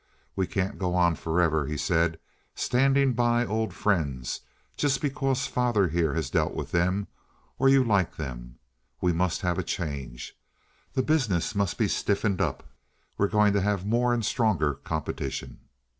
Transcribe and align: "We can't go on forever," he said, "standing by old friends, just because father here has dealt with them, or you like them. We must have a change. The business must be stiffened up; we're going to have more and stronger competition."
"We 0.35 0.47
can't 0.47 0.79
go 0.79 0.95
on 0.95 1.13
forever," 1.13 1.67
he 1.67 1.77
said, 1.77 2.17
"standing 2.55 3.13
by 3.13 3.45
old 3.45 3.71
friends, 3.71 4.39
just 4.75 4.99
because 4.99 5.45
father 5.45 5.89
here 5.89 6.15
has 6.15 6.31
dealt 6.31 6.55
with 6.55 6.71
them, 6.71 7.05
or 7.59 7.69
you 7.69 7.83
like 7.83 8.15
them. 8.15 8.57
We 8.99 9.13
must 9.13 9.41
have 9.41 9.59
a 9.59 9.63
change. 9.63 10.35
The 10.93 11.03
business 11.03 11.53
must 11.53 11.77
be 11.77 11.87
stiffened 11.87 12.41
up; 12.41 12.63
we're 13.19 13.27
going 13.27 13.53
to 13.53 13.61
have 13.61 13.85
more 13.85 14.11
and 14.11 14.25
stronger 14.25 14.73
competition." 14.73 15.59